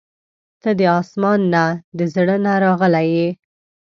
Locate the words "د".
0.79-0.81, 1.97-1.99